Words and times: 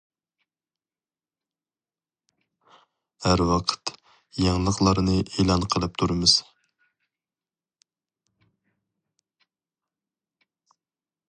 ھەر 3.25 3.43
ۋاقىت 3.49 3.93
يېڭىلىقلارنى 4.45 5.19
ئېلان 5.27 5.67
قىلىپ 5.75 6.01
تۇرىمىز. 6.03 6.37